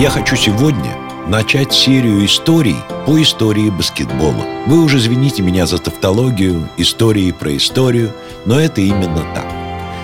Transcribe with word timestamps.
Я 0.00 0.08
хочу 0.08 0.34
сегодня 0.34 0.96
начать 1.28 1.74
серию 1.74 2.24
историй 2.24 2.76
по 3.04 3.20
истории 3.20 3.68
баскетбола. 3.68 4.46
Вы 4.64 4.82
уже 4.82 4.96
извините 4.96 5.42
меня 5.42 5.66
за 5.66 5.76
тавтологию, 5.76 6.70
истории 6.78 7.32
про 7.32 7.54
историю, 7.54 8.10
но 8.46 8.58
это 8.58 8.80
именно 8.80 9.22
так. 9.34 9.44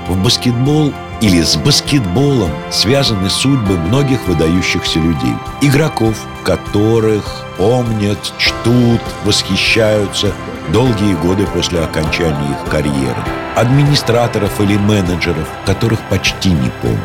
В 0.07 0.23
баскетбол 0.23 0.93
или 1.23 1.41
с 1.41 1.57
баскетболом 1.57 2.51
связаны 2.71 3.31
судьбы 3.31 3.79
многих 3.79 4.29
выдающихся 4.29 4.99
людей. 4.99 5.33
Игроков, 5.63 6.27
которых 6.45 7.47
помнят, 7.57 8.19
чтут, 8.37 9.01
восхищаются 9.25 10.31
долгие 10.75 11.15
годы 11.23 11.47
после 11.55 11.81
окончания 11.81 12.51
их 12.51 12.71
карьеры. 12.71 13.25
Администраторов 13.55 14.61
или 14.61 14.77
менеджеров, 14.77 15.49
которых 15.65 16.01
почти 16.11 16.51
не 16.51 16.71
помнят. 16.83 17.01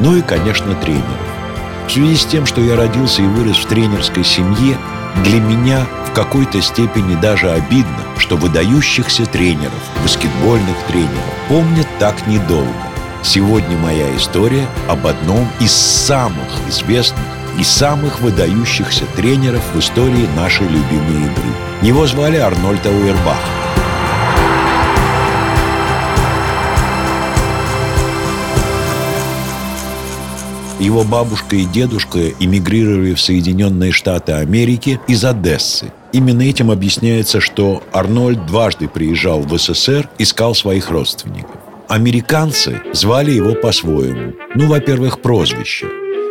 Ну 0.00 0.16
и, 0.16 0.22
конечно, 0.22 0.74
тренеров. 0.74 1.35
В 1.86 1.92
связи 1.92 2.16
с 2.16 2.26
тем, 2.26 2.46
что 2.46 2.60
я 2.60 2.76
родился 2.76 3.22
и 3.22 3.26
вырос 3.26 3.58
в 3.58 3.66
тренерской 3.66 4.24
семье, 4.24 4.76
для 5.24 5.40
меня 5.40 5.86
в 6.06 6.12
какой-то 6.12 6.60
степени 6.60 7.14
даже 7.14 7.50
обидно, 7.50 8.04
что 8.18 8.36
выдающихся 8.36 9.24
тренеров, 9.24 9.72
баскетбольных 10.02 10.76
тренеров, 10.88 11.34
помнят 11.48 11.86
так 11.98 12.26
недолго. 12.26 12.72
Сегодня 13.22 13.76
моя 13.78 14.14
история 14.16 14.66
об 14.88 15.06
одном 15.06 15.48
из 15.60 15.72
самых 15.72 16.68
известных 16.68 17.24
и 17.58 17.64
самых 17.64 18.20
выдающихся 18.20 19.04
тренеров 19.16 19.62
в 19.72 19.78
истории 19.78 20.28
нашей 20.36 20.68
любимой 20.68 21.22
игры. 21.22 21.52
Его 21.82 22.06
звали 22.06 22.36
Арнольд 22.36 22.84
Ауэрбах. 22.86 23.65
Его 30.78 31.04
бабушка 31.04 31.56
и 31.56 31.64
дедушка 31.64 32.18
эмигрировали 32.38 33.14
в 33.14 33.20
Соединенные 33.20 33.92
Штаты 33.92 34.32
Америки 34.32 35.00
из 35.08 35.24
Одессы. 35.24 35.90
Именно 36.12 36.42
этим 36.42 36.70
объясняется, 36.70 37.40
что 37.40 37.82
Арнольд 37.92 38.44
дважды 38.46 38.86
приезжал 38.86 39.40
в 39.40 39.58
СССР, 39.58 40.08
искал 40.18 40.54
своих 40.54 40.90
родственников. 40.90 41.56
Американцы 41.88 42.82
звали 42.92 43.30
его 43.30 43.54
по-своему. 43.54 44.34
Ну, 44.54 44.66
во-первых, 44.66 45.22
прозвище. 45.22 45.86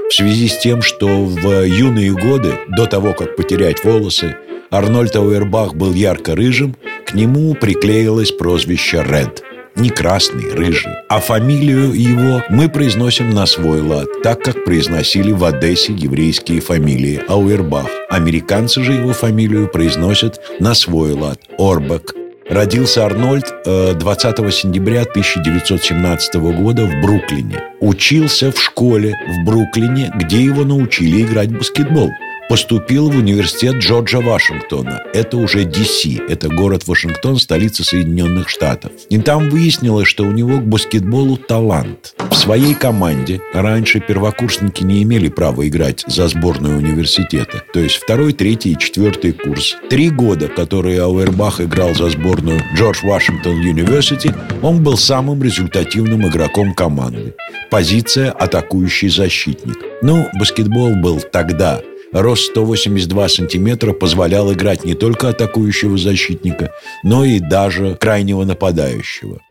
В 0.09 0.13
связи 0.13 0.47
с 0.47 0.59
тем, 0.59 0.83
что 0.83 1.07
в 1.07 1.65
юные 1.65 2.11
годы, 2.11 2.53
до 2.67 2.85
того, 2.85 3.13
как 3.13 3.35
потерять 3.35 3.83
волосы, 3.83 4.37
Арнольд 4.69 5.15
Ауэрбах 5.15 5.73
был 5.73 5.93
ярко-рыжим, 5.93 6.75
к 7.07 7.15
нему 7.15 7.55
приклеилось 7.55 8.31
прозвище 8.31 9.03
«Ред» 9.03 9.43
не 9.75 9.89
красный, 9.89 10.53
рыжий. 10.53 10.91
А 11.09 11.19
фамилию 11.19 11.93
его 11.93 12.41
мы 12.49 12.69
произносим 12.69 13.31
на 13.31 13.45
свой 13.45 13.81
лад, 13.81 14.07
так 14.23 14.41
как 14.43 14.63
произносили 14.65 15.31
в 15.31 15.43
Одессе 15.43 15.93
еврейские 15.93 16.61
фамилии 16.61 17.21
Ауэрбах. 17.27 17.89
Американцы 18.09 18.83
же 18.83 18.93
его 18.93 19.13
фамилию 19.13 19.67
произносят 19.67 20.39
на 20.59 20.73
свой 20.73 21.11
лад– 21.11 21.39
Орбак. 21.57 22.13
Родился 22.47 23.03
Арнольд 23.03 23.45
20 23.65 24.39
э, 24.39 24.51
сентября 24.51 25.01
1917 25.01 26.35
года 26.35 26.85
в 26.85 27.01
Бруклине. 27.01 27.59
Учился 27.79 28.51
в 28.51 28.61
школе 28.61 29.15
в 29.27 29.45
Бруклине, 29.45 30.11
где 30.15 30.43
его 30.43 30.63
научили 30.63 31.23
играть 31.23 31.49
в 31.49 31.57
баскетбол– 31.57 32.11
поступил 32.49 33.09
в 33.09 33.17
университет 33.17 33.75
Джорджа 33.75 34.19
Вашингтона. 34.19 35.01
Это 35.13 35.37
уже 35.37 35.63
DC, 35.63 36.27
это 36.29 36.49
город 36.49 36.87
Вашингтон, 36.87 37.37
столица 37.37 37.83
Соединенных 37.83 38.49
Штатов. 38.49 38.91
И 39.09 39.17
там 39.17 39.49
выяснилось, 39.49 40.07
что 40.07 40.23
у 40.23 40.31
него 40.31 40.59
к 40.59 40.65
баскетболу 40.65 41.37
талант. 41.37 42.13
В 42.29 42.35
своей 42.35 42.75
команде 42.75 43.41
раньше 43.53 43.99
первокурсники 43.99 44.83
не 44.83 45.03
имели 45.03 45.29
права 45.29 45.67
играть 45.67 46.03
за 46.07 46.27
сборную 46.27 46.77
университета. 46.77 47.63
То 47.73 47.79
есть 47.79 47.95
второй, 47.95 48.33
третий 48.33 48.73
и 48.73 48.77
четвертый 48.77 49.31
курс. 49.31 49.77
Три 49.89 50.09
года, 50.09 50.47
которые 50.47 51.01
Ауэрбах 51.01 51.61
играл 51.61 51.95
за 51.95 52.09
сборную 52.09 52.61
George 52.75 53.05
Washington 53.05 53.59
University, 53.59 54.33
он 54.61 54.83
был 54.83 54.97
самым 54.97 55.41
результативным 55.41 56.27
игроком 56.27 56.73
команды. 56.73 57.33
Позиция 57.71 58.31
атакующий 58.31 59.09
защитник. 59.09 59.77
Ну, 60.01 60.27
баскетбол 60.39 60.95
был 60.95 61.19
тогда– 61.19 61.81
рост 62.21 62.51
182 62.51 63.29
сантиметра 63.29 63.91
позволял 63.91 64.51
играть 64.53 64.85
не 64.85 64.93
только 64.93 65.29
атакующего 65.29 65.97
защитника, 65.97 66.71
но 67.03 67.25
и 67.25 67.39
даже 67.39 67.95
крайнего 67.95 68.45
нападающего. 68.45 69.41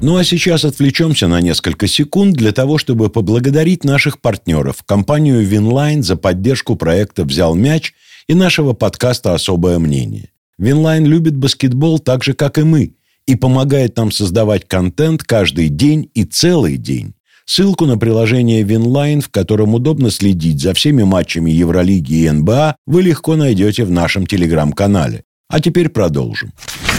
Ну 0.00 0.16
а 0.16 0.24
сейчас 0.24 0.64
отвлечемся 0.64 1.26
на 1.26 1.40
несколько 1.40 1.86
секунд 1.86 2.36
для 2.36 2.52
того, 2.52 2.78
чтобы 2.78 3.10
поблагодарить 3.10 3.84
наших 3.84 4.20
партнеров, 4.20 4.84
компанию 4.86 5.44
Винлайн 5.44 6.02
за 6.02 6.16
поддержку 6.16 6.76
проекта 6.76 7.24
«Взял 7.24 7.54
мяч» 7.54 7.94
и 8.28 8.34
нашего 8.34 8.72
подкаста 8.72 9.34
«Особое 9.34 9.78
мнение». 9.78 10.30
Винлайн 10.56 11.04
любит 11.04 11.36
баскетбол 11.36 11.98
так 11.98 12.24
же, 12.24 12.32
как 12.32 12.58
и 12.58 12.62
мы, 12.62 12.94
и 13.26 13.34
помогает 13.34 13.96
нам 13.96 14.10
создавать 14.10 14.66
контент 14.66 15.22
каждый 15.22 15.68
день 15.68 16.10
и 16.14 16.24
целый 16.24 16.76
день. 16.76 17.14
Ссылку 17.50 17.86
на 17.86 17.96
приложение 17.96 18.62
Винлайн, 18.62 19.22
в 19.22 19.30
котором 19.30 19.72
удобно 19.72 20.10
следить 20.10 20.60
за 20.60 20.74
всеми 20.74 21.02
матчами 21.02 21.50
Евролиги 21.50 22.12
и 22.12 22.30
НБА, 22.30 22.76
вы 22.86 23.00
легко 23.00 23.36
найдете 23.36 23.86
в 23.86 23.90
нашем 23.90 24.26
телеграм-канале. 24.26 25.22
А 25.48 25.58
теперь 25.58 25.88
продолжим. 25.88 26.52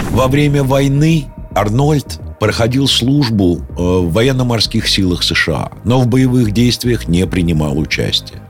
Во 0.10 0.28
время 0.28 0.64
войны 0.64 1.26
Арнольд 1.54 2.20
проходил 2.40 2.88
службу 2.88 3.60
э, 3.60 3.74
в 3.76 4.12
военно-морских 4.12 4.88
силах 4.88 5.22
США, 5.22 5.72
но 5.84 6.02
в 6.02 6.08
боевых 6.08 6.52
действиях 6.52 7.08
не 7.08 7.28
принимал 7.28 7.78
участия. 7.78 8.42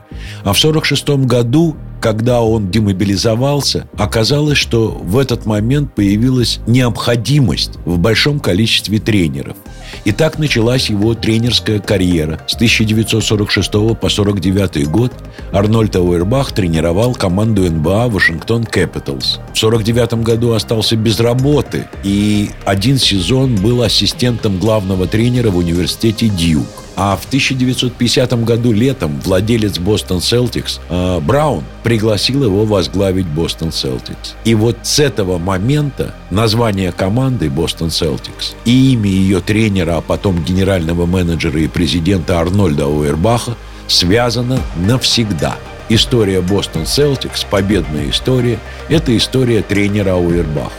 А 0.42 0.54
в 0.54 0.58
1946 0.58 1.26
году, 1.26 1.76
когда 2.00 2.40
он 2.40 2.70
демобилизовался, 2.70 3.90
оказалось, 3.98 4.56
что 4.56 4.88
в 4.88 5.18
этот 5.18 5.44
момент 5.44 5.94
появилась 5.94 6.60
необходимость 6.66 7.72
в 7.84 7.98
большом 7.98 8.40
количестве 8.40 9.00
тренеров– 9.00 9.58
и 10.04 10.12
так 10.12 10.38
началась 10.38 10.90
его 10.90 11.14
тренерская 11.14 11.78
карьера. 11.78 12.40
С 12.46 12.54
1946 12.54 13.70
по 13.70 13.78
1949 13.78 14.88
год 14.88 15.12
Арнольд 15.52 15.96
Ауэрбах 15.96 16.52
тренировал 16.52 17.14
команду 17.14 17.70
НБА 17.70 18.08
«Вашингтон 18.08 18.62
Capitals». 18.62 19.38
В 19.52 19.62
1949 19.62 20.24
году 20.24 20.52
остался 20.52 20.96
без 20.96 21.20
работы 21.20 21.88
и 22.04 22.50
один 22.64 22.98
сезон 22.98 23.56
был 23.56 23.82
ассистентом 23.82 24.58
главного 24.58 25.06
тренера 25.06 25.50
в 25.50 25.56
университете 25.56 26.28
Дьюк. 26.28 26.66
А 26.96 27.16
в 27.16 27.26
1950 27.26 28.44
году 28.44 28.72
летом 28.72 29.20
владелец 29.24 29.78
Бостон 29.78 30.20
Селтикс 30.20 30.80
э, 30.88 31.20
Браун 31.20 31.64
пригласил 31.82 32.44
его 32.44 32.64
возглавить 32.64 33.26
Бостон 33.26 33.72
Селтикс. 33.72 34.34
И 34.44 34.54
вот 34.54 34.76
с 34.82 34.98
этого 34.98 35.38
момента 35.38 36.14
название 36.30 36.92
команды 36.92 37.48
Бостон 37.48 37.90
Селтикс 37.90 38.54
и 38.64 38.92
имя 38.92 39.10
ее 39.10 39.40
тренера, 39.40 39.96
а 39.96 40.00
потом 40.00 40.42
генерального 40.44 41.06
менеджера 41.06 41.60
и 41.60 41.68
президента 41.68 42.38
Арнольда 42.38 42.86
Уэрбаха 42.86 43.56
связано 43.86 44.60
навсегда. 44.76 45.56
История 45.88 46.40
Бостон 46.40 46.86
Селтикс, 46.86 47.44
победная 47.44 48.10
история, 48.10 48.58
это 48.88 49.16
история 49.16 49.62
тренера 49.62 50.14
Уэрбаха 50.14 50.70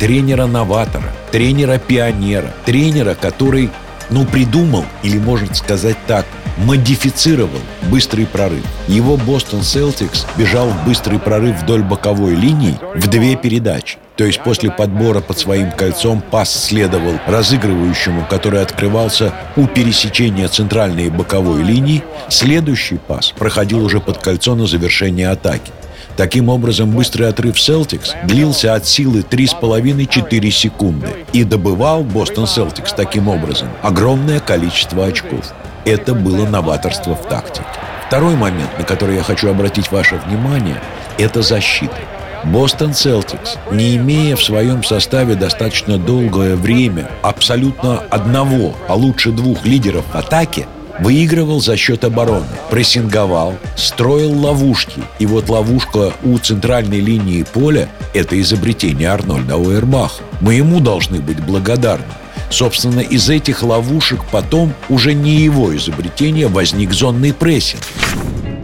тренера-новатора, 0.00 1.12
тренера-пионера, 1.30 2.52
тренера, 2.64 3.14
который 3.14 3.68
ну, 4.10 4.24
придумал, 4.24 4.84
или, 5.02 5.18
можно 5.18 5.54
сказать 5.54 5.96
так, 6.06 6.26
модифицировал 6.58 7.60
быстрый 7.90 8.26
прорыв. 8.26 8.64
Его 8.88 9.16
Бостон 9.16 9.62
Селтикс 9.62 10.26
бежал 10.36 10.68
в 10.68 10.84
быстрый 10.84 11.18
прорыв 11.18 11.56
вдоль 11.62 11.82
боковой 11.82 12.34
линии 12.34 12.78
в 12.94 13.08
две 13.08 13.36
передачи. 13.36 13.98
То 14.16 14.24
есть 14.24 14.42
после 14.42 14.70
подбора 14.70 15.20
под 15.20 15.38
своим 15.38 15.72
кольцом 15.72 16.20
пас 16.20 16.52
следовал 16.52 17.14
разыгрывающему, 17.26 18.26
который 18.28 18.60
открывался 18.60 19.32
у 19.56 19.66
пересечения 19.66 20.46
центральной 20.48 21.06
и 21.06 21.10
боковой 21.10 21.62
линии. 21.62 22.04
Следующий 22.28 22.98
пас 22.98 23.30
проходил 23.30 23.82
уже 23.82 24.00
под 24.00 24.18
кольцо 24.18 24.54
на 24.54 24.66
завершение 24.66 25.30
атаки. 25.30 25.72
Таким 26.16 26.48
образом, 26.48 26.90
быстрый 26.90 27.28
отрыв 27.28 27.56
Celtics 27.56 28.10
длился 28.26 28.74
от 28.74 28.86
силы 28.86 29.20
3,5-4 29.20 30.50
секунды 30.50 31.08
и 31.32 31.44
добывал 31.44 32.02
Бостон 32.02 32.44
Celtics 32.44 32.94
таким 32.94 33.28
образом 33.28 33.68
огромное 33.82 34.40
количество 34.40 35.06
очков. 35.06 35.52
Это 35.84 36.14
было 36.14 36.46
новаторство 36.46 37.14
в 37.14 37.26
тактике. 37.26 37.66
Второй 38.06 38.34
момент, 38.34 38.76
на 38.76 38.84
который 38.84 39.16
я 39.16 39.22
хочу 39.22 39.48
обратить 39.48 39.90
ваше 39.92 40.20
внимание, 40.26 40.80
это 41.16 41.42
защита. 41.42 41.96
Бостон 42.44 42.90
Celtics, 42.90 43.58
не 43.70 43.96
имея 43.96 44.34
в 44.34 44.42
своем 44.42 44.82
составе 44.82 45.34
достаточно 45.34 45.98
долгое 45.98 46.56
время 46.56 47.10
абсолютно 47.22 47.98
одного, 48.10 48.74
а 48.88 48.94
лучше 48.94 49.30
двух 49.30 49.64
лидеров 49.64 50.04
в 50.12 50.16
атаке, 50.16 50.66
Выигрывал 50.98 51.60
за 51.60 51.76
счет 51.76 52.04
обороны, 52.04 52.46
прессинговал, 52.70 53.54
строил 53.76 54.32
ловушки. 54.38 55.02
И 55.18 55.26
вот 55.26 55.48
ловушка 55.48 56.12
у 56.22 56.36
центральной 56.38 57.00
линии 57.00 57.42
поля– 57.42 57.88
это 58.14 58.40
изобретение 58.40 59.08
Арнольда 59.08 59.56
Уэрбаха. 59.56 60.22
Мы 60.40 60.54
ему 60.54 60.80
должны 60.80 61.20
быть 61.20 61.40
благодарны. 61.40 62.04
Собственно, 62.50 63.00
из 63.00 63.30
этих 63.30 63.62
ловушек 63.62 64.20
потом 64.32 64.74
уже 64.88 65.14
не 65.14 65.36
его 65.36 65.74
изобретение 65.76 66.48
возник 66.48 66.92
зонный 66.92 67.32
прессинг. 67.32 67.82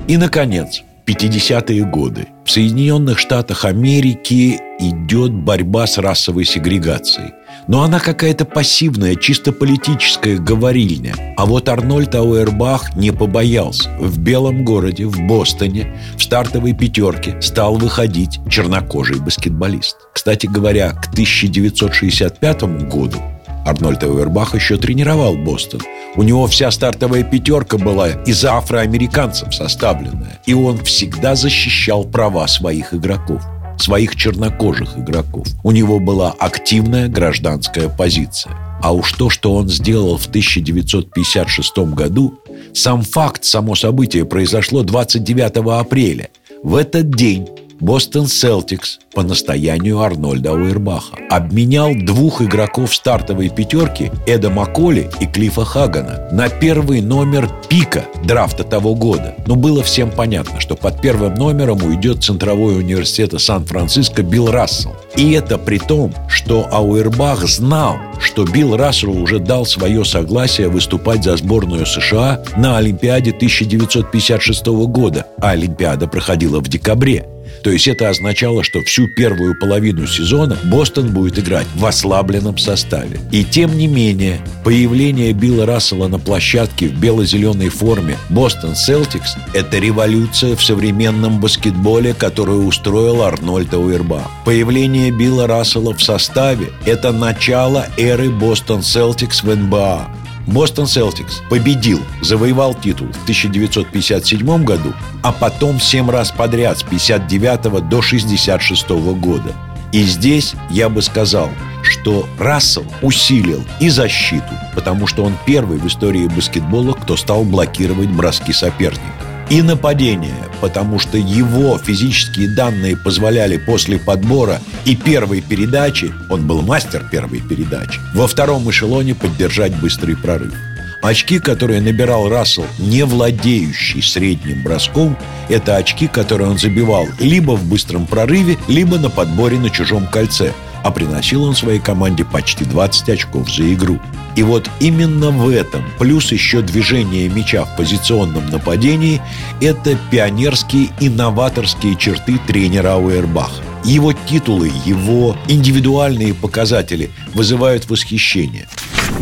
И, 0.08 0.17
наконец, 0.17 0.82
50-е 1.06 1.85
годы. 1.85 2.29
В 2.44 2.50
Соединенных 2.50 3.19
Штатах 3.19 3.64
Америки 3.64 4.58
идет 4.81 5.32
борьба 5.32 5.87
с 5.87 5.99
расовой 5.99 6.44
сегрегацией. 6.44 7.32
Но 7.69 7.82
она 7.82 7.99
какая-то 7.99 8.44
пассивная, 8.44 9.17
чисто 9.17 9.53
политическая 9.53 10.37
говорильня. 10.37 11.14
А 11.37 11.47
вот 11.47 11.69
Арнольд 11.69 12.14
Ауэрбах 12.14 12.94
не 12.97 13.12
побоялся. 13.12 13.91
В 13.99 14.19
Белом 14.19 14.64
городе, 14.64 15.06
в 15.06 15.20
Бостоне, 15.26 15.97
в 16.17 16.23
стартовой 16.23 16.75
пятерке 16.75 17.41
стал 17.41 17.76
выходить 17.76 18.38
чернокожий 18.49 19.19
баскетболист. 19.20 19.97
Кстати 20.12 20.47
говоря, 20.47 20.91
к 20.91 21.09
1965 21.12 22.88
году 22.88 23.20
Арнольд 23.67 24.05
Ауэрбах 24.05 24.55
еще 24.55 24.77
тренировал 24.77 25.37
Бостон. 25.37 25.81
У 26.15 26.23
него 26.23 26.47
вся 26.47 26.71
стартовая 26.71 27.25
пятерка 27.25 27.79
была 27.79 28.11
из 28.11 28.45
афроамериканцев 28.45 29.53
составленная. 29.53 30.41
И 30.47 30.55
он 30.55 30.79
всегда 30.85 31.35
защищал 31.35 32.05
права 32.05 32.47
своих 32.47 32.95
игроков 32.95 33.43
своих 33.79 34.17
чернокожих 34.17 34.97
игроков. 34.97 35.47
У 35.63 35.71
него 35.71 36.01
была 36.01 36.35
активная 36.39 37.09
гражданская 37.09 37.91
позиция. 37.91 38.57
А 38.81 38.95
уж 38.95 39.13
то, 39.13 39.29
что 39.29 39.55
он 39.55 39.69
сделал 39.69 40.17
в 40.17 40.27
1956 40.29 41.79
году, 41.95 42.41
сам 42.73 43.03
факт, 43.03 43.45
само 43.45 43.75
событие 43.75 44.25
произошло 44.25 44.83
29 44.83 45.79
апреля. 45.79 46.31
В 46.62 46.75
этот 46.75 47.11
день 47.11 47.49
Бостон 47.81 48.26
Селтикс 48.26 48.99
по 49.14 49.23
настоянию 49.23 50.00
Арнольда 50.00 50.52
Уэрбаха 50.52 51.19
обменял 51.31 51.90
двух 51.94 52.40
игроков 52.40 52.94
стартовой 52.94 53.50
пятерки 53.50 54.11
Эда 54.26 54.49
Маколи 54.49 55.11
и 55.20 55.26
Клифа 55.26 55.64
Хагана 55.64 56.28
на 56.32 56.49
первый 56.49 57.02
номер 57.02 57.50
пика 57.69 58.06
драфта 58.25 58.64
того 58.64 58.94
года. 58.94 59.34
Но 59.46 59.56
было 59.56 59.82
всем 59.82 60.11
понятно, 60.11 60.58
что 60.61 60.75
под 60.75 61.02
первым 61.02 61.34
номером 61.34 61.82
уйдет 61.84 62.25
центровой 62.25 62.78
университета 62.78 63.38
Сан-Франциско 63.38 64.23
Билл 64.23 64.50
Рассел. 64.50 64.96
И 65.17 65.32
это 65.32 65.58
при 65.58 65.78
том, 65.78 66.14
что 66.28 66.67
Ауэрбах 66.70 67.46
знал, 67.46 67.96
что 68.20 68.44
Билл 68.44 68.76
Рассел 68.76 69.11
уже 69.11 69.38
дал 69.38 69.67
свое 69.67 70.05
согласие 70.05 70.69
выступать 70.69 71.25
за 71.25 71.37
сборную 71.37 71.84
США 71.84 72.43
на 72.56 72.78
Олимпиаде 72.78 73.31
1956 73.31 74.67
года, 74.67 75.26
а 75.40 75.50
Олимпиада 75.50 76.06
проходила 76.06 76.61
в 76.61 76.69
декабре. 76.69 77.26
То 77.63 77.71
есть 77.71 77.89
это 77.89 78.09
означало, 78.09 78.63
что 78.63 78.83
всю 78.83 79.09
первую 79.09 79.59
половину 79.59 80.07
сезона 80.07 80.57
Бостон 80.65 81.09
будет 81.09 81.39
играть 81.39 81.67
в 81.75 81.85
ослабленном 81.85 82.59
составе. 82.59 83.21
И 83.33 83.45
тем 83.45 83.77
не 83.77 83.87
менее, 83.87 84.41
появление 84.65 85.33
Билла 85.33 85.67
Рассела 85.67 86.09
на 86.09 86.19
площадке 86.19 86.89
в 86.89 87.01
бело-зеленой 87.01 87.69
форме 87.69 88.17
Бостон 88.31 88.75
Селтикс– 88.75 89.37
это 89.55 89.79
революция 89.79 90.57
в 90.57 90.65
современном 90.65 91.41
баскетболе, 91.41 92.15
которую 92.15 92.67
устроил 92.67 93.23
Арнольд 93.23 93.73
Ауэрбах. 93.75 94.31
Появление 94.45 95.11
Билла 95.11 95.47
Рассела 95.47 95.95
в 95.95 96.03
составе– 96.03 96.69
это 96.87 97.13
начало 97.13 97.87
эры 97.97 98.31
Бостон 98.31 98.83
Селтикс 98.83 99.43
в 99.43 99.55
НБА. 99.55 100.09
Бостон 100.47 100.87
Селтикс 100.87 101.43
победил, 101.51 102.01
завоевал 102.23 102.75
титул 102.75 103.09
в 103.09 103.23
1957 103.23 104.65
году, 104.65 104.93
а 105.23 105.33
потом 105.33 105.81
7 105.81 106.09
раз 106.09 106.31
подряд 106.31 106.79
с 106.79 106.83
59 106.83 107.89
до 107.89 108.03
66 108.03 108.89
года. 108.89 109.55
И 109.93 110.03
здесь 110.03 110.55
я 110.71 110.89
бы 110.89 111.03
сказал, 111.03 111.51
что 111.83 112.29
Рассел 112.39 112.85
усилил 113.03 113.65
и 113.81 113.89
защиту, 113.89 114.53
потому 114.75 115.07
что 115.07 115.25
он 115.25 115.35
первый 115.47 115.79
в 115.79 115.87
истории 115.87 116.27
баскетбола, 116.27 116.93
кто 116.95 117.17
стал 117.17 117.45
блокировать 117.45 118.09
броски 118.09 118.53
соперника 118.53 119.25
и 119.51 119.63
нападение, 119.63 120.45
потому 120.61 120.99
что 120.99 121.19
его 121.19 121.79
физические 121.79 122.49
данные 122.49 122.97
позволяли 122.97 123.57
после 123.57 123.99
подбора 123.99 124.61
и 124.85 124.97
первой 124.97 125.41
передачи, 125.41 126.13
он 126.31 126.47
был 126.47 126.63
мастер 126.63 127.05
первой 127.11 127.41
передачи, 127.41 128.01
во 128.15 128.27
втором 128.27 128.69
эшелоне 128.71 129.15
поддержать 129.15 129.79
быстрый 129.81 130.17
прорыв. 130.17 130.55
Очки, 131.03 131.39
которые 131.39 131.81
набирал 131.81 132.29
Рассел, 132.29 132.65
не 132.79 133.05
владеющий 133.05 134.03
средним 134.03 134.63
броском, 134.63 135.17
это 135.49 135.77
очки, 135.77 136.09
которые 136.09 136.51
он 136.51 136.59
забивал 136.59 137.07
либо 137.21 137.53
в 137.53 137.65
быстром 137.69 138.07
прорыве, 138.07 138.59
либо 138.67 138.99
на 138.99 139.11
подборе 139.11 139.59
на 139.59 139.71
чужом 139.71 140.07
кольце– 140.09 140.53
а 140.87 140.93
приносил 140.93 141.43
он 141.43 141.57
своей 141.57 141.81
команде 141.81 142.25
почти 142.25 142.65
20 142.65 143.09
очков 143.09 143.51
за 143.53 143.75
игру. 143.75 143.99
И 144.37 144.43
вот 144.43 144.71
именно 144.81 145.31
в 145.31 145.49
этом, 145.49 145.83
плюс 145.99 146.31
еще 146.31 146.61
движение 146.61 147.29
мяча 147.29 147.65
в 147.65 147.75
позиционном 147.77 148.50
нападении, 148.50 149.21
это 149.62 149.99
пионерские 150.11 150.91
и 151.00 151.09
новаторские 151.09 151.97
черты 151.97 152.38
тренера 152.47 152.94
Ауэрбаха. 152.94 153.62
Его 153.83 154.12
титулы, 154.12 154.71
его 154.85 155.37
индивидуальные 155.49 156.35
показатели 156.35 157.11
вызывают 157.33 157.88
восхищение. 157.88 158.69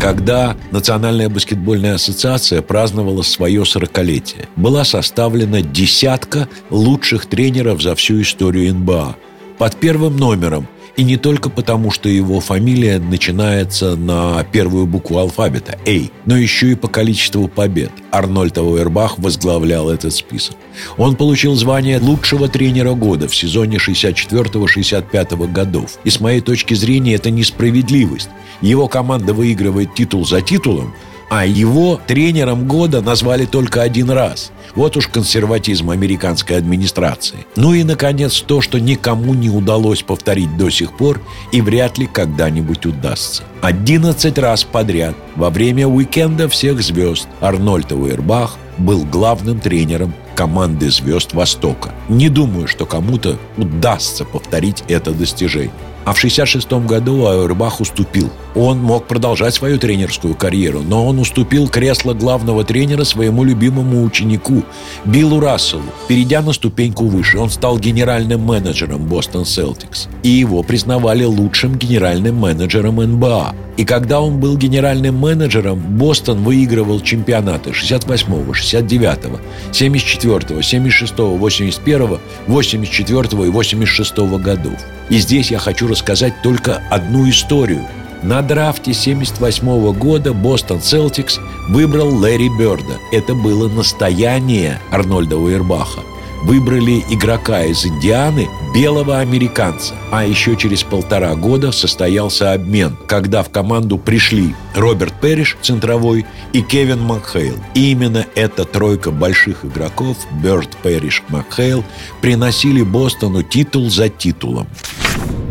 Когда 0.01 0.57
Национальная 0.71 1.29
баскетбольная 1.29 1.95
ассоциация 1.95 2.61
праздновала 2.61 3.21
свое 3.21 3.61
40-летие, 3.61 4.47
была 4.57 4.83
составлена 4.83 5.61
десятка 5.61 6.49
лучших 6.69 7.27
тренеров 7.27 7.81
за 7.81 7.95
всю 7.95 8.21
историю 8.21 8.75
НБА. 8.75 9.15
Под 9.57 9.77
первым 9.77 10.17
номером 10.17 10.67
и 10.97 11.03
не 11.03 11.17
только 11.17 11.49
потому, 11.49 11.91
что 11.91 12.07
его 12.09 12.39
фамилия 12.39 12.99
начинается 12.99 13.95
на 13.95 14.43
первую 14.43 14.85
букву 14.85 15.17
алфавита 15.17 15.77
«A», 15.85 16.09
но 16.25 16.37
еще 16.37 16.71
и 16.71 16.75
по 16.75 16.87
количеству 16.87 17.47
побед. 17.47 17.91
Арнольд 18.11 18.57
Ауэрбах 18.57 19.19
возглавлял 19.19 19.89
этот 19.89 20.13
список. 20.13 20.55
Он 20.97 21.15
получил 21.15 21.55
звание 21.55 21.99
лучшего 21.99 22.47
тренера 22.47 22.93
года 22.93 23.27
в 23.27 23.35
сезоне 23.35 23.77
64-65 23.77 25.51
годов. 25.51 25.99
И 26.03 26.09
с 26.09 26.19
моей 26.19 26.41
точки 26.41 26.73
зрения 26.73 27.15
это 27.15 27.29
несправедливость. 27.29 28.29
Его 28.61 28.87
команда 28.87 29.33
выигрывает 29.33 29.93
титул 29.95 30.25
за 30.25 30.41
титулом, 30.41 30.93
а 31.29 31.45
его 31.45 31.99
тренером 32.07 32.67
года 32.67 33.01
назвали 33.01 33.45
только 33.45 33.81
один 33.81 34.09
раз. 34.09 34.51
Вот 34.75 34.97
уж 34.97 35.07
консерватизм 35.07 35.89
американской 35.89 36.57
администрации. 36.57 37.45
Ну 37.55 37.73
и, 37.73 37.83
наконец, 37.83 38.41
то, 38.41 38.61
что 38.61 38.79
никому 38.79 39.33
не 39.33 39.49
удалось 39.49 40.01
повторить 40.01 40.57
до 40.57 40.69
сих 40.69 40.97
пор 40.97 41.21
и 41.51 41.61
вряд 41.61 41.97
ли 41.97 42.07
когда-нибудь 42.07 42.85
удастся. 42.85 43.43
11 43.61 44.37
раз 44.37 44.63
подряд 44.63 45.15
во 45.35 45.49
время 45.49 45.87
уикенда 45.87 46.49
всех 46.49 46.81
звезд 46.81 47.27
Арнольд 47.39 47.91
Уэрбах 47.91 48.57
был 48.77 49.05
главным 49.05 49.59
тренером 49.59 50.13
команды 50.35 50.89
звезд 50.91 51.33
Востока. 51.33 51.93
Не 52.09 52.29
думаю, 52.29 52.67
что 52.67 52.85
кому-то 52.85 53.37
удастся 53.57 54.25
повторить 54.25 54.83
это 54.87 55.11
достижение. 55.11 55.71
А 56.05 56.13
в 56.13 56.17
1966 56.17 56.87
году 56.87 57.25
Ауэрбах 57.25 57.81
уступил. 57.81 58.29
Он 58.53 58.77
мог 58.77 59.07
продолжать 59.07 59.55
свою 59.55 59.79
тренерскую 59.79 60.35
карьеру, 60.35 60.81
но 60.81 61.05
он 61.05 61.19
уступил 61.19 61.67
кресло 61.67 62.13
главного 62.13 62.63
тренера 62.63 63.03
своему 63.03 63.43
любимому 63.43 64.03
ученику 64.03 64.63
Биллу 65.03 65.39
Расселу. 65.39 65.83
Перейдя 66.07 66.41
на 66.41 66.53
ступеньку 66.53 67.05
выше, 67.05 67.39
он 67.39 67.49
стал 67.49 67.79
генеральным 67.79 68.41
менеджером 68.41 69.05
Бостон 69.07 69.45
Селтикс. 69.45 70.07
И 70.21 70.29
его 70.29 70.61
признавали 70.61 71.23
лучшим 71.23 71.75
генеральным 71.75 72.35
менеджером 72.37 72.97
НБА. 72.97 73.55
И 73.77 73.83
когда 73.83 74.21
он 74.21 74.39
был 74.39 74.55
генеральным 74.57 75.17
менеджером, 75.17 75.79
Бостон 75.79 76.43
выигрывал 76.43 77.01
чемпионаты 77.01 77.71
68-го, 77.71 78.53
69-го, 78.53 79.39
74-го, 79.71 80.59
76-го, 80.59 81.47
81-го, 81.47 82.19
84-го 82.47 83.45
и 83.45 83.49
86-го 83.49 84.37
годов. 84.37 84.79
И 85.09 85.17
здесь 85.17 85.51
я 85.51 85.59
хочу 85.59 85.87
рассказать 85.95 86.41
только 86.41 86.83
одну 86.89 87.29
историю. 87.29 87.87
На 88.21 88.41
драфте 88.41 88.93
78 88.93 89.93
года 89.93 90.33
Бостон 90.33 90.81
Селтикс 90.81 91.39
выбрал 91.69 92.13
Лэри 92.13 92.49
Бёрда. 92.59 92.97
Это 93.13 93.33
было 93.33 93.69
настояние 93.69 94.81
Арнольда 94.91 95.37
Уэрбаха 95.37 96.01
выбрали 96.45 97.03
игрока 97.09 97.63
из 97.63 97.85
Индианы, 97.85 98.47
белого 98.73 99.19
американца. 99.19 99.95
А 100.11 100.23
еще 100.23 100.55
через 100.55 100.83
полтора 100.83 101.33
года 101.35 101.71
состоялся 101.71 102.53
обмен, 102.53 102.95
когда 103.07 103.41
в 103.41 103.49
команду 103.49 103.97
пришли 103.97 104.55
Роберт 104.75 105.19
Перриш, 105.19 105.57
центровой, 105.61 106.25
и 106.53 106.61
Кевин 106.61 107.01
Макхейл. 107.01 107.55
И 107.73 107.91
именно 107.91 108.25
эта 108.35 108.63
тройка 108.65 109.11
больших 109.11 109.65
игроков, 109.65 110.17
Бёрд, 110.31 110.69
Перриш, 110.83 111.23
Макхейл, 111.29 111.83
приносили 112.21 112.83
Бостону 112.83 113.41
титул 113.41 113.89
за 113.89 114.09
титулом. 114.09 114.67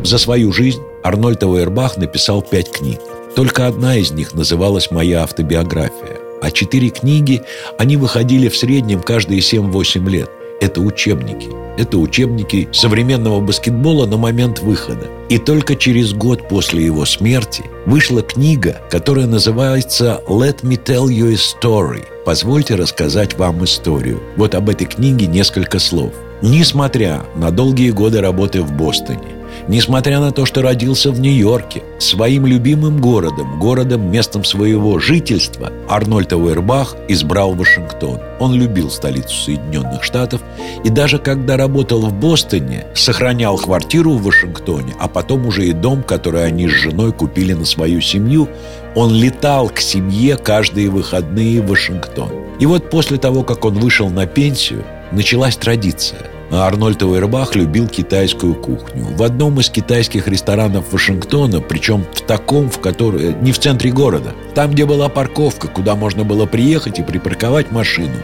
За 0.05 0.19
свою 0.19 0.53
жизнь 0.53 0.83
Арнольд 1.03 1.43
Ауэрбах 1.43 1.97
написал 1.97 2.43
пять 2.43 2.71
книг. 2.71 3.01
Только 3.35 3.67
одна 3.67 3.97
из 3.97 4.13
них 4.13 4.35
называлась 4.35 4.91
«Моя 4.91 5.23
автобиография». 5.23 6.21
А 6.43 6.51
четыре 6.51 6.91
книги, 6.91 7.41
они 7.79 7.97
выходили 7.97 8.49
в 8.49 8.57
среднем 8.57 9.01
каждые 9.01 9.41
7-8 9.41 10.09
лет– 10.11 10.31
это 10.61 10.81
учебники. 10.81 11.49
Это 11.77 11.99
учебники 11.99 12.69
современного 12.73 13.41
баскетбола 13.41 14.07
на 14.07 14.17
момент 14.17 14.61
выхода. 14.61 15.09
И 15.29 15.39
только 15.39 15.75
через 15.75 16.13
год 16.13 16.49
после 16.49 16.85
его 16.85 17.05
смерти 17.05 17.65
вышла 17.87 18.23
книга, 18.23 18.81
которая 18.91 19.27
называется 19.27 20.23
«Let 20.29 20.63
me 20.63 20.83
tell 20.83 21.09
you 21.09 21.33
a 21.33 21.35
story». 21.35 22.05
Позвольте 22.25 22.77
рассказать 22.77 23.37
вам 23.37 23.65
историю. 23.65 24.21
Вот 24.37 24.55
об 24.55 24.71
этой 24.71 24.87
книге 24.87 25.27
несколько 25.27 25.79
слов. 25.79 26.13
Несмотря 26.41 27.25
на 27.37 27.51
долгие 27.51 27.91
годы 27.91 28.21
работы 28.21 28.63
в 28.63 28.73
Бостоне, 28.73 29.44
Несмотря 29.67 30.21
на 30.21 30.31
то, 30.31 30.45
что 30.45 30.61
родился 30.61 31.11
в 31.11 31.21
Нью-Йорке, 31.21 31.83
своим 31.99 32.45
любимым 32.45 33.01
городом, 33.01 33.59
городом 33.59 34.11
местом 34.11 34.45
своего 34.45 34.99
жительства, 34.99 35.73
Арнольд 35.89 36.35
Ауэрбах 36.35 36.95
избрал 37.09 37.55
Вашингтон. 37.55 38.21
Он 38.41 38.53
любил 38.53 38.91
столицу 38.91 39.35
Соединенных 39.35 40.05
Штатов 40.05 40.43
и 40.85 40.91
даже 40.91 41.19
когда 41.19 41.57
работал 41.57 42.03
в 42.03 42.13
Бостоне, 42.13 42.87
сохранял 42.95 43.57
квартиру 43.57 44.13
в 44.13 44.25
Вашингтоне, 44.25 44.95
а 45.01 45.09
потом 45.09 45.47
уже 45.47 45.67
и 45.67 45.73
дом, 45.73 46.03
который 46.03 46.45
они 46.45 46.69
с 46.69 46.73
женой 46.73 47.13
купили 47.13 47.55
на 47.55 47.65
свою 47.65 48.03
семью, 48.03 48.51
он 48.95 49.15
летал 49.15 49.71
к 49.71 49.79
семье 49.81 50.37
каждые 50.37 50.91
выходные 50.91 51.63
в 51.63 51.69
Вашингтон. 51.69 52.29
И 52.61 52.67
вот 52.67 52.91
после 52.91 53.17
того, 53.17 53.43
как 53.43 53.65
он 53.65 53.79
вышел 53.79 54.11
на 54.11 54.27
пенсию, 54.27 54.85
началась 55.11 55.57
традиция– 55.57 56.21
Арнольд 56.51 57.03
Уэрбах 57.03 57.55
любил 57.55 57.89
китайскую 57.89 58.55
кухню. 58.55 59.05
В 59.17 59.23
одном 59.23 59.61
из 59.61 59.71
китайских 59.71 60.29
ресторанов 60.29 60.93
Вашингтона, 60.93 61.61
причем 61.61 62.05
в 62.13 62.21
таком, 62.21 62.71
в 62.71 62.81
который, 62.81 63.35
не 63.35 63.53
в 63.53 63.59
центре 63.59 63.91
города, 63.91 64.35
там, 64.55 64.71
где 64.71 64.87
была 64.87 65.09
парковка, 65.09 65.69
куда 65.69 65.97
можно 65.97 66.25
было 66.25 66.47
приехать 66.47 66.99
и 66.99 67.03
припарковать 67.03 67.73
машину, 67.73 68.17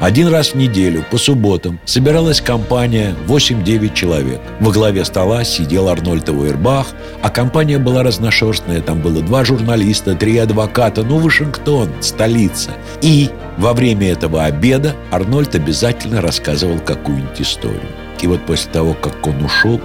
один 0.00 0.28
раз 0.28 0.48
в 0.48 0.54
неделю, 0.56 1.04
по 1.10 1.16
субботам, 1.16 1.80
собиралась 1.86 2.40
компания 2.40 3.14
8-9 3.26 3.94
человек. 3.94 4.40
Во 4.60 4.70
главе 4.70 5.04
стола 5.04 5.42
сидел 5.44 5.88
Арнольд 5.88 6.28
Уэрбах, 6.28 6.88
а 7.22 7.30
компания 7.30 7.78
была 7.78 8.02
разношерстная. 8.02 8.82
Там 8.82 9.00
было 9.00 9.22
два 9.22 9.44
журналиста, 9.44 10.14
три 10.14 10.36
адвоката. 10.36 11.02
Ну, 11.02 11.18
Вашингтон, 11.18 11.88
столица. 12.00 12.72
И 13.00 13.30
во 13.56 13.72
время 13.72 14.12
этого 14.12 14.44
обеда 14.44 14.94
Арнольд 15.10 15.54
обязательно 15.54 16.20
рассказывал 16.20 16.78
какую-нибудь 16.78 17.40
историю. 17.40 17.80
И 18.20 18.26
вот 18.26 18.44
после 18.44 18.70
того, 18.72 18.94
как 18.94 19.26
он 19.26 19.42
ушел, 19.44 19.80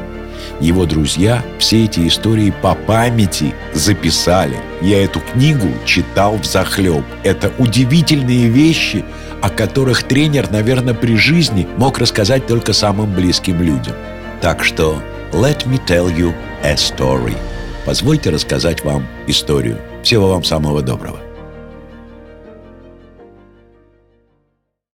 его 0.59 0.85
друзья 0.85 1.43
все 1.59 1.85
эти 1.85 2.07
истории 2.07 2.53
по 2.61 2.75
памяти 2.75 3.53
записали. 3.73 4.57
Я 4.81 5.03
эту 5.03 5.19
книгу 5.19 5.67
читал 5.85 6.37
в 6.37 6.45
захлеб. 6.45 7.03
Это 7.23 7.51
удивительные 7.57 8.47
вещи, 8.47 9.05
о 9.41 9.49
которых 9.49 10.03
тренер, 10.03 10.51
наверное, 10.51 10.93
при 10.93 11.15
жизни 11.15 11.67
мог 11.77 11.97
рассказать 11.99 12.47
только 12.47 12.73
самым 12.73 13.13
близким 13.13 13.61
людям. 13.61 13.95
Так 14.41 14.63
что 14.63 15.01
let 15.31 15.65
me 15.65 15.79
tell 15.87 16.15
you 16.15 16.33
a 16.63 16.75
story. 16.75 17.37
Позвольте 17.85 18.29
рассказать 18.29 18.83
вам 18.83 19.07
историю. 19.27 19.79
Всего 20.03 20.29
вам 20.29 20.43
самого 20.43 20.81
доброго. 20.81 21.30